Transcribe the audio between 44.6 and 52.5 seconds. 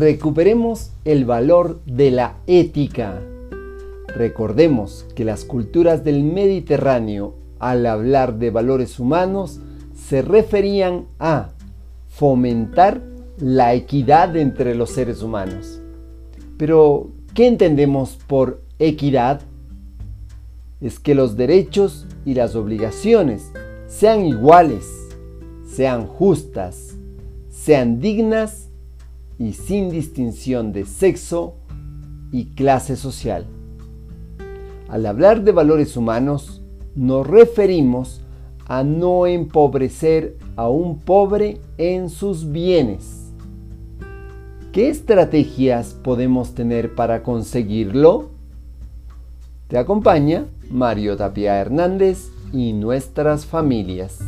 ¿Qué estrategias podemos tener para conseguirlo? Te acompaña Mario Tapia Hernández